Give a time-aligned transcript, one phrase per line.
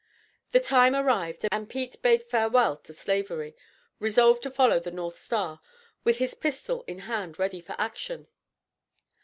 [0.49, 3.55] The time arrived and Pete bade farewell to Slavery,
[3.99, 5.61] resolved to follow the North Star,
[6.03, 8.27] with his pistol in hand ready for action.